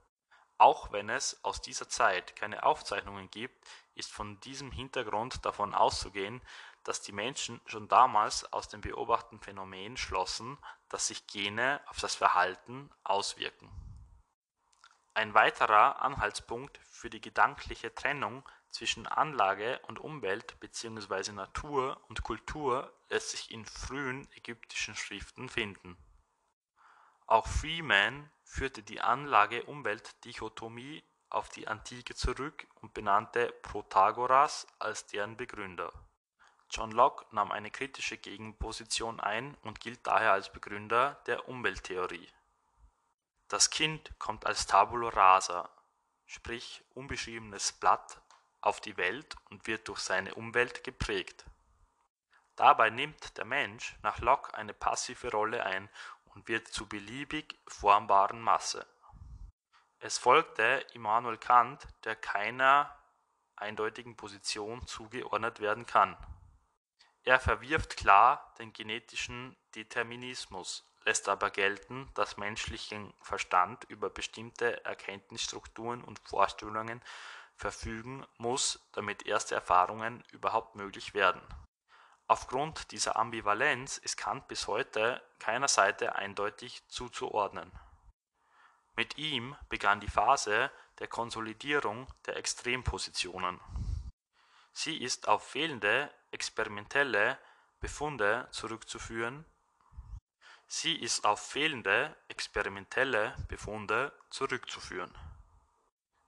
[0.57, 3.65] Auch wenn es aus dieser Zeit keine Aufzeichnungen gibt,
[3.95, 6.41] ist von diesem Hintergrund davon auszugehen,
[6.83, 10.57] dass die Menschen schon damals aus dem beobachteten Phänomen schlossen,
[10.89, 13.69] dass sich Gene auf das Verhalten auswirken
[15.13, 21.31] ein weiterer Anhaltspunkt für die gedankliche Trennung zwischen Anlage und Umwelt bzw.
[21.31, 25.97] Natur und Kultur lässt sich in frühen ägyptischen Schriften finden.
[27.25, 35.91] Auch Freeman führte die Anlage-Umwelt-Dichotomie auf die Antike zurück und benannte Protagoras als deren Begründer.
[36.71, 42.29] John Locke nahm eine kritische Gegenposition ein und gilt daher als Begründer der Umwelttheorie
[43.49, 45.69] das Kind kommt als Tabula rasa,
[46.25, 48.21] sprich unbeschriebenes Blatt,
[48.61, 51.45] auf die Welt und wird durch seine Umwelt geprägt.
[52.55, 55.89] Dabei nimmt der Mensch nach Locke eine passive Rolle ein
[56.25, 58.85] und wird zur beliebig formbaren Masse.
[59.99, 62.95] Es folgte Immanuel Kant, der keiner
[63.55, 66.17] eindeutigen Position zugeordnet werden kann.
[67.23, 76.03] Er verwirft klar den genetischen Determinismus lässt aber gelten, dass menschlichen Verstand über bestimmte Erkenntnisstrukturen
[76.03, 77.01] und Vorstellungen
[77.55, 81.41] verfügen muss, damit erste Erfahrungen überhaupt möglich werden.
[82.27, 87.71] Aufgrund dieser Ambivalenz ist Kant bis heute keiner Seite eindeutig zuzuordnen.
[88.95, 90.69] Mit ihm begann die Phase
[90.99, 93.59] der Konsolidierung der Extrempositionen.
[94.73, 97.39] Sie ist auf fehlende experimentelle
[97.79, 99.43] Befunde zurückzuführen
[100.71, 105.11] Sie ist auf fehlende experimentelle Befunde zurückzuführen.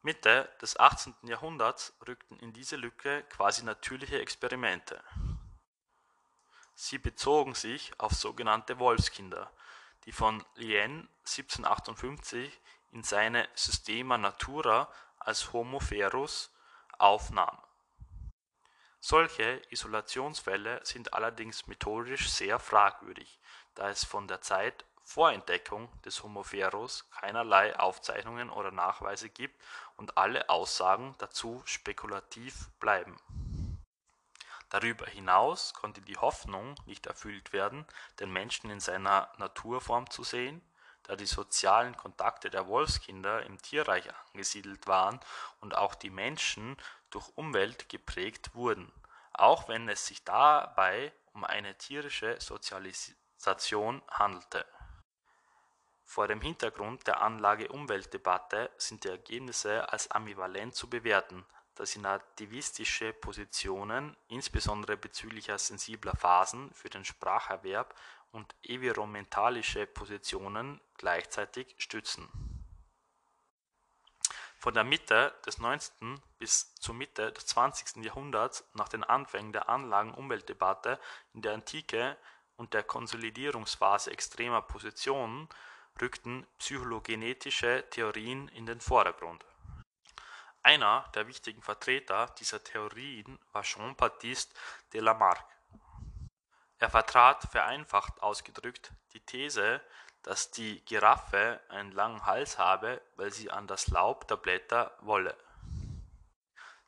[0.01, 1.13] Mitte des 18.
[1.21, 5.03] Jahrhunderts rückten in diese Lücke quasi natürliche Experimente.
[6.73, 9.51] Sie bezogen sich auf sogenannte Wolfskinder,
[10.05, 12.59] die von Lien 1758
[12.93, 16.51] in seine Systema natura als Homo ferus
[16.97, 17.61] aufnahm.
[19.03, 23.39] Solche Isolationsfälle sind allerdings methodisch sehr fragwürdig,
[23.73, 29.59] da es von der Zeit vor Entdeckung des Homo ferus keinerlei Aufzeichnungen oder Nachweise gibt
[29.97, 33.17] und alle Aussagen dazu spekulativ bleiben.
[34.69, 37.85] Darüber hinaus konnte die Hoffnung nicht erfüllt werden,
[38.19, 40.61] den Menschen in seiner Naturform zu sehen,
[41.03, 45.19] da die sozialen Kontakte der Wolfskinder im Tierreich angesiedelt waren
[45.59, 46.77] und auch die Menschen
[47.11, 48.91] durch Umwelt geprägt wurden,
[49.33, 54.65] auch wenn es sich dabei um eine tierische Sozialisation handelte
[56.11, 61.45] vor dem Hintergrund der Anlage-Umwelt-Debatte sind die Ergebnisse als ambivalent zu bewerten,
[61.75, 67.95] da sie nativistische Positionen, insbesondere bezüglich sensibler Phasen für den Spracherwerb
[68.33, 72.27] und environmentalische Positionen gleichzeitig stützen.
[74.61, 76.21] Von der Mitte des 19.
[76.37, 78.05] bis zur Mitte des 20.
[78.05, 80.99] Jahrhunderts nach den Anfängen der Anlagen-Umwelt-Debatte
[81.33, 82.15] in der Antike
[82.57, 85.49] und der Konsolidierungsphase extremer Positionen
[85.99, 89.43] rückten psychogenetische Theorien in den Vordergrund.
[90.61, 94.53] Einer der wichtigen Vertreter dieser Theorien war Jean-Baptiste
[94.93, 95.43] de Lamarck.
[96.77, 99.81] Er vertrat vereinfacht ausgedrückt die These,
[100.23, 105.35] dass die Giraffe einen langen Hals habe, weil sie an das Laub der Blätter wolle.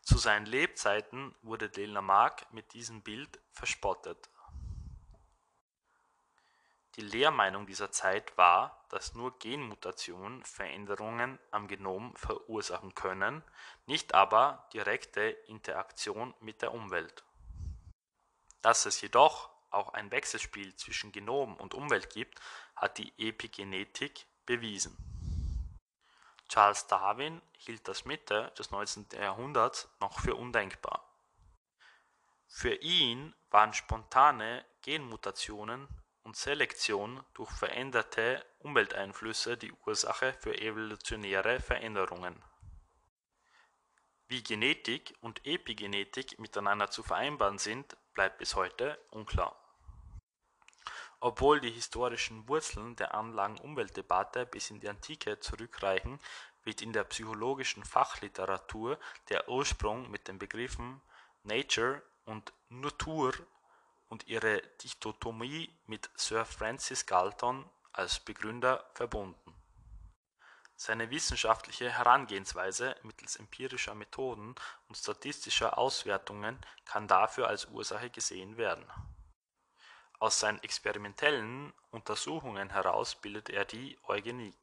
[0.02, 4.30] Zu seinen Lebzeiten wurde de Lamarck mit diesem Bild verspottet
[6.96, 13.44] die Lehrmeinung dieser Zeit war, dass nur Genmutationen Veränderungen am Genom verursachen können,
[13.88, 17.24] nicht aber direkte Interaktion mit der Umwelt.
[18.62, 22.40] Dass es jedoch auch ein Wechselspiel zwischen Genom und Umwelt gibt,
[22.76, 24.98] hat die Epigenetik bewiesen.
[26.50, 29.08] Charles Darwin hielt das Mitte des 19.
[29.14, 31.04] Jahrhunderts noch für undenkbar.
[32.48, 35.88] Für ihn waren spontane Genmutationen
[36.24, 42.42] und Selektion durch veränderte Umwelteinflüsse die Ursache für evolutionäre Veränderungen.
[44.28, 49.63] Wie Genetik und Epigenetik miteinander zu vereinbaren sind, bleibt bis heute unklar.
[51.26, 56.20] Obwohl die historischen Wurzeln der Anlagen-Umwelt-Debatte bis in die Antike zurückreichen,
[56.66, 61.02] wird in der psychologischen Fachliteratur der Ursprung mit den Begriffen
[61.44, 63.32] Nature und Natur
[64.10, 69.56] und ihre Dichotomie mit Sir Francis Galton als Begründer verbunden.
[70.76, 74.56] Seine wissenschaftliche Herangehensweise mittels empirischer Methoden
[74.90, 78.86] und statistischer Auswertungen kann dafür als Ursache gesehen werden.
[80.24, 84.56] Aus seinen experimentellen Untersuchungen heraus bildet er die Eugenik.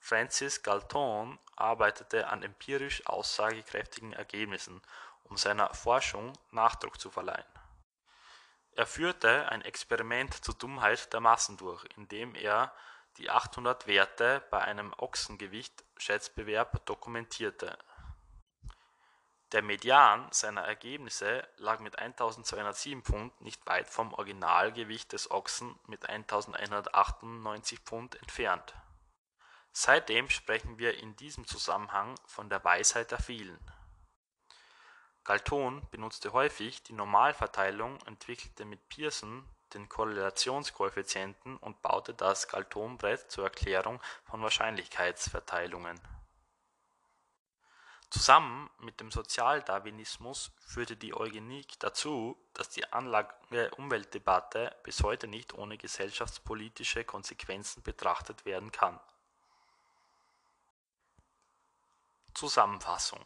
[0.00, 4.80] Francis Galton arbeitete an empirisch aussagekräftigen Ergebnissen
[5.24, 7.44] um seiner Forschung Nachdruck zu verleihen.
[8.72, 12.72] Er führte ein Experiment zur Dummheit der Massen durch, indem er
[13.18, 17.76] die 800 Werte bei einem Ochsengewicht-Schätzbewerb dokumentierte.
[19.52, 26.08] Der Median seiner Ergebnisse lag mit 1207 Pfund nicht weit vom Originalgewicht des Ochsen mit
[26.08, 28.74] 1198 Pfund entfernt.
[29.72, 33.60] Seitdem sprechen wir in diesem Zusammenhang von der Weisheit der Vielen
[35.26, 43.42] Galton benutzte häufig die Normalverteilung, entwickelte mit Pearson den Korrelationskoeffizienten und baute das Galton-Brett zur
[43.42, 46.00] Erklärung von Wahrscheinlichkeitsverteilungen.
[48.16, 55.76] Zusammen mit dem Sozialdarwinismus führte die Eugenik dazu, dass die Anlage-Umwelt-Debatte bis heute nicht ohne
[55.76, 58.98] gesellschaftspolitische Konsequenzen betrachtet werden kann.
[62.32, 63.24] Zusammenfassung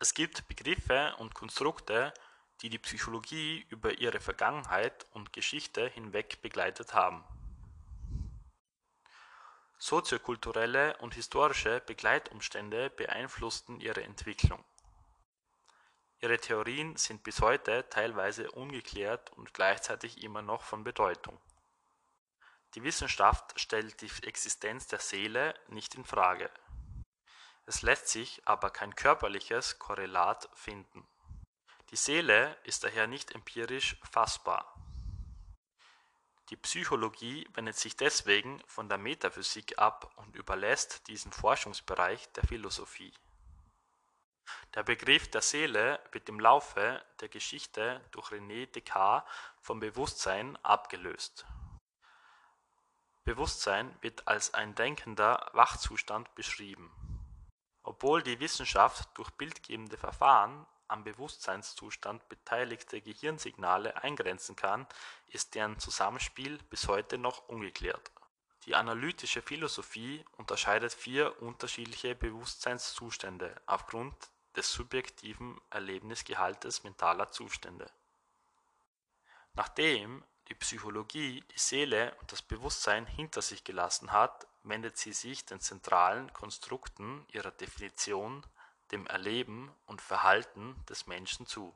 [0.00, 2.14] es gibt Begriffe und Konstrukte,
[2.62, 7.24] die die Psychologie über ihre Vergangenheit und Geschichte hinweg begleitet haben.
[9.78, 14.64] Soziokulturelle und historische Begleitumstände beeinflussten ihre Entwicklung.
[16.20, 21.40] Ihre Theorien sind bis heute teilweise ungeklärt und gleichzeitig immer noch von Bedeutung.
[22.74, 26.50] Die Wissenschaft stellt die Existenz der Seele nicht in Frage
[27.68, 31.06] es lässt sich aber kein körperliches Korrelat finden.
[31.90, 34.74] Die Seele ist daher nicht empirisch fassbar.
[36.50, 43.12] Die Psychologie wendet sich deswegen von der Metaphysik ab und überlässt diesen Forschungsbereich der Philosophie.
[44.74, 49.28] Der Begriff der Seele wird im Laufe der Geschichte durch René Descartes
[49.60, 51.46] vom Bewusstsein abgelöst.
[53.24, 56.90] Bewusstsein wird als ein denkender Wachzustand beschrieben.
[57.82, 64.86] Obwohl die Wissenschaft durch bildgebende Verfahren am Bewusstseinszustand beteiligte Gehirnsignale eingrenzen kann,
[65.28, 68.10] ist deren Zusammenspiel bis heute noch ungeklärt.
[68.64, 74.14] Die analytische Philosophie unterscheidet vier unterschiedliche Bewusstseinszustände aufgrund
[74.56, 77.90] des subjektiven Erlebnisgehaltes mentaler Zustände.
[79.54, 85.44] Nachdem die Psychologie die Seele und das Bewusstsein hinter sich gelassen hat, wendet sie sich
[85.44, 88.44] den zentralen Konstrukten ihrer Definition
[88.92, 91.74] dem Erleben und Verhalten des Menschen zu.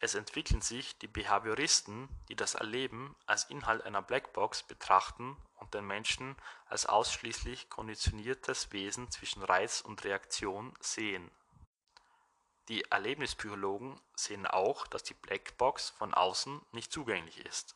[0.00, 5.86] Es entwickeln sich die Behavioristen, die das Erleben als Inhalt einer Blackbox betrachten und den
[5.86, 6.36] Menschen
[6.66, 11.30] als ausschließlich konditioniertes Wesen zwischen Reiz und Reaktion sehen.
[12.68, 17.74] Die Erlebnispsychologen sehen auch, dass die Blackbox von außen nicht zugänglich ist.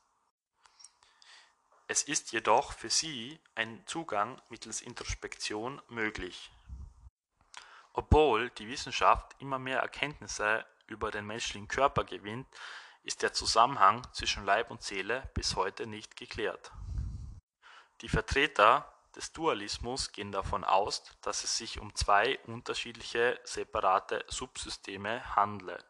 [1.87, 6.51] Es ist jedoch für sie ein Zugang mittels Introspektion möglich
[7.93, 12.47] obwohl die Wissenschaft immer mehr Erkenntnisse über den menschlichen Körper gewinnt,
[13.03, 16.73] ist der Zusammenhang zwischen Leib und Seele bis heute nicht geklärt.
[18.01, 25.35] Die Vertreter des Dualismus gehen davon aus, dass es sich um zwei unterschiedliche separate Subsysteme
[25.35, 25.83] handle.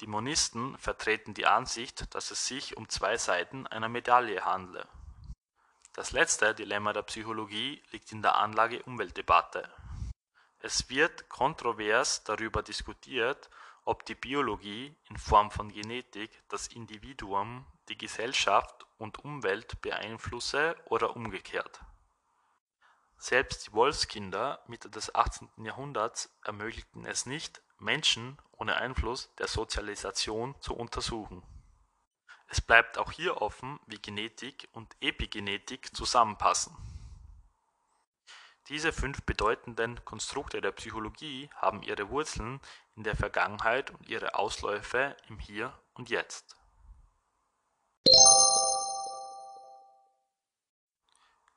[0.00, 4.88] Die Monisten vertreten die Ansicht, dass es sich um zwei Seiten einer Medaille handle.
[5.92, 9.68] Das letzte Dilemma der Psychologie liegt in der Anlage-Umwelt-Debatte.
[10.62, 13.48] Es wird kontrovers darüber diskutiert,
[13.84, 21.16] ob die Biologie in Form von Genetik das Individuum, die Gesellschaft und Umwelt beeinflusse oder
[21.16, 21.80] umgekehrt.
[23.16, 25.48] Selbst die Wolfskinder Mitte des 18.
[25.64, 31.42] Jahrhunderts ermöglichten es nicht, Menschen ohne Einfluss der Sozialisation zu untersuchen.
[32.48, 36.76] Es bleibt auch hier offen, wie Genetik und Epigenetik zusammenpassen
[38.70, 42.60] diese fünf bedeutenden Konstrukte der Psychologie haben ihre Wurzeln
[42.94, 46.56] in der Vergangenheit und ihre Ausläufe im Hier und Jetzt.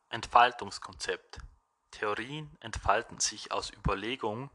[0.10, 1.38] Entfaltungskonzept
[1.92, 4.50] Theorien entfalten sich aus Überlegungen,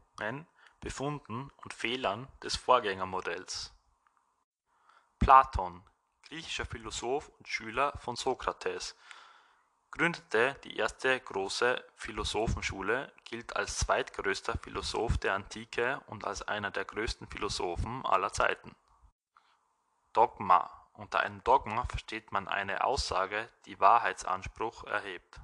[0.81, 3.73] Befunden und Fehlern des Vorgängermodells.
[5.17, 5.81] Platon,
[6.23, 8.97] griechischer Philosoph und Schüler von Sokrates
[9.91, 16.85] gründete die erste große Philosophenschule, gilt als zweitgrößter Philosoph der Antike und als einer der
[16.85, 18.75] größten Philosophen aller Zeiten.
[20.13, 25.39] Dogma Unter einem Dogma versteht man eine Aussage, die Wahrheitsanspruch erhebt.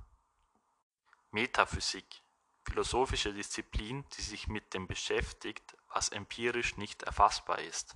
[1.32, 2.22] Metaphysik
[2.66, 7.96] Philosophische Disziplin, die sich mit dem beschäftigt, was empirisch nicht erfassbar ist.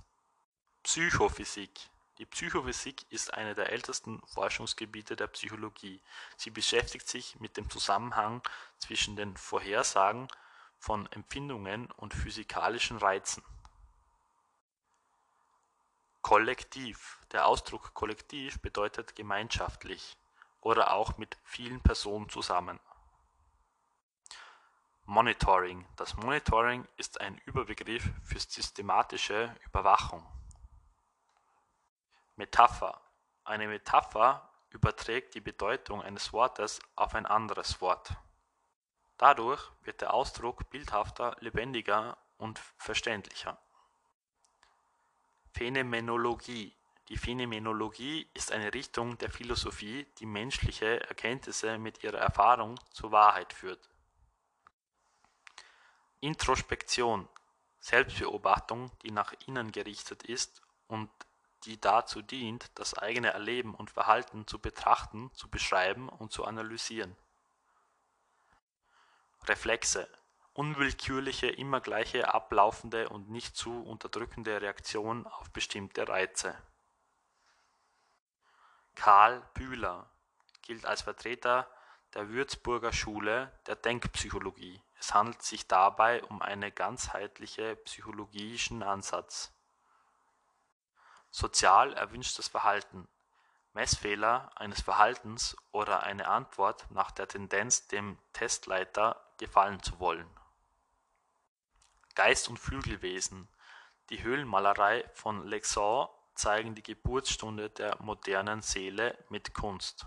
[0.84, 1.90] Psychophysik
[2.20, 6.02] die Psychophysik ist eine der ältesten Forschungsgebiete der Psychologie.
[6.36, 8.42] Sie beschäftigt sich mit dem Zusammenhang
[8.76, 10.28] zwischen den Vorhersagen
[10.78, 13.42] von Empfindungen und physikalischen Reizen.
[16.20, 20.14] Kollektiv Der Ausdruck kollektiv bedeutet gemeinschaftlich
[20.60, 22.78] oder auch mit vielen Personen zusammen.
[25.06, 30.22] Monitoring Das Monitoring ist ein Überbegriff für systematische Überwachung
[32.40, 32.98] Metapher
[33.44, 38.14] Eine Metapher überträgt die Bedeutung eines Wortes auf ein anderes Wort.
[39.18, 43.58] Dadurch wird der Ausdruck bildhafter, lebendiger und verständlicher.
[45.52, 46.74] Phänomenologie
[47.10, 53.52] Die Phänomenologie ist eine Richtung der Philosophie, die menschliche Erkenntnisse mit ihrer Erfahrung zur Wahrheit
[53.52, 53.86] führt.
[56.20, 57.28] Introspektion
[57.80, 61.10] Selbstbeobachtung, die nach innen gerichtet ist und
[61.64, 67.16] die dazu dient, das eigene Erleben und Verhalten zu betrachten, zu beschreiben und zu analysieren.
[69.44, 70.08] Reflexe
[70.54, 76.54] unwillkürliche, immer gleiche ablaufende und nicht zu unterdrückende Reaktion auf bestimmte Reize.
[78.94, 80.10] Karl Bühler
[80.62, 81.66] gilt als Vertreter
[82.14, 84.82] der Würzburger Schule der Denkpsychologie.
[84.98, 89.52] Es handelt sich dabei um einen ganzheitlichen psychologischen Ansatz.
[91.30, 93.08] Sozial erwünschtes Verhalten
[93.72, 100.28] Messfehler eines Verhaltens oder eine Antwort nach der Tendenz dem Testleiter gefallen zu wollen.
[102.16, 103.48] Geist und Flügelwesen
[104.08, 110.06] Die Höhlenmalerei von Lexon zeigen die Geburtsstunde der modernen Seele mit Kunst.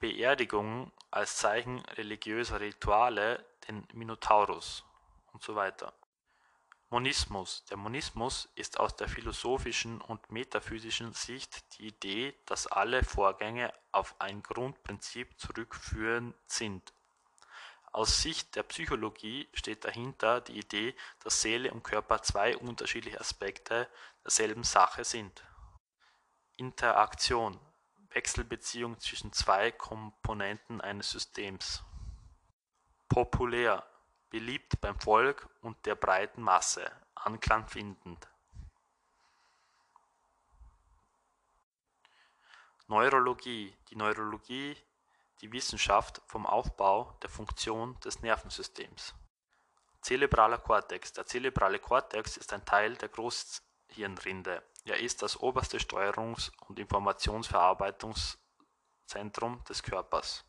[0.00, 4.84] Beerdigungen als Zeichen religiöser Rituale den Minotaurus
[5.34, 5.70] usw.
[6.92, 13.72] Monismus Der Monismus ist aus der philosophischen und metaphysischen Sicht die Idee, dass alle Vorgänge
[13.92, 16.92] auf ein Grundprinzip zurückführend sind.
[17.92, 23.88] Aus Sicht der Psychologie steht dahinter die Idee, dass Seele und Körper zwei unterschiedliche Aspekte
[24.24, 25.44] derselben Sache sind.
[26.56, 27.58] Interaktion
[28.10, 31.84] Wechselbeziehung zwischen zwei Komponenten eines Systems.
[33.08, 33.86] Populär
[34.30, 38.28] beliebt beim Volk und der breiten Masse, Anklang findend.
[42.86, 44.76] Neurologie Die Neurologie,
[45.40, 49.14] die Wissenschaft vom Aufbau der Funktion des Nervensystems.
[50.00, 54.64] Zerebraler Kortex Der zerebrale Kortex ist ein Teil der Großhirnrinde.
[54.84, 60.44] Er ist das oberste Steuerungs- und Informationsverarbeitungszentrum des Körpers.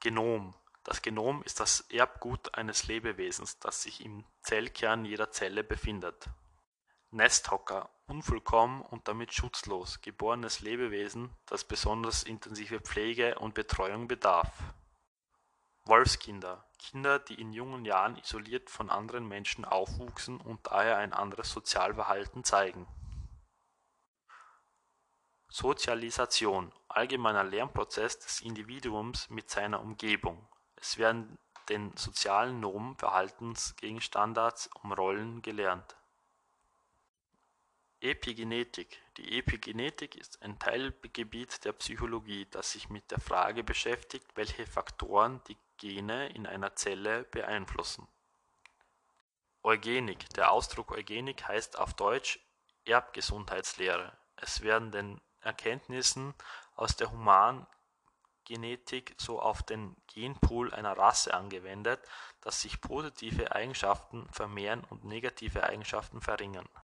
[0.00, 0.54] Genom
[0.84, 6.28] das Genom ist das Erbgut eines Lebewesens, das sich im Zellkern jeder Zelle befindet.
[7.10, 14.50] Nesthocker unvollkommen und damit schutzlos geborenes Lebewesen, das besonders intensive Pflege und Betreuung bedarf.
[15.84, 21.50] Wolfskinder Kinder, die in jungen Jahren isoliert von anderen Menschen aufwuchsen und daher ein anderes
[21.50, 22.88] Sozialverhalten zeigen.
[25.48, 30.48] Sozialisation allgemeiner Lernprozess des Individuums mit seiner Umgebung
[30.82, 35.96] es werden den sozialen Normen, Verhaltensstandards um Rollen gelernt.
[38.00, 44.66] Epigenetik Die Epigenetik ist ein Teilgebiet der Psychologie, das sich mit der Frage beschäftigt, welche
[44.66, 48.08] Faktoren die Gene in einer Zelle beeinflussen.
[49.62, 52.40] Eugenik Der Ausdruck Eugenik heißt auf Deutsch
[52.86, 54.18] Erbgesundheitslehre.
[54.34, 56.34] Es werden den Erkenntnissen
[56.74, 57.68] aus der Human
[58.52, 62.00] Genetik so auf den Genpool einer Rasse angewendet,
[62.42, 66.68] dass sich positive Eigenschaften vermehren und negative Eigenschaften verringern